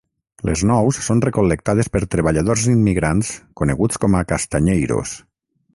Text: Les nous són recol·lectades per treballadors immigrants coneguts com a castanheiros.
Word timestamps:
Les 0.49 0.61
nous 0.69 0.97
són 1.07 1.21
recol·lectades 1.25 1.91
per 1.97 2.01
treballadors 2.15 2.65
immigrants 2.73 3.33
coneguts 3.63 4.05
com 4.07 4.19
a 4.21 4.25
castanheiros. 4.33 5.17